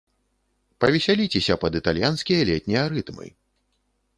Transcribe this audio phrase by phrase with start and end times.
[0.85, 3.27] Павесяліцеся пад італьянскія летнія рытмы!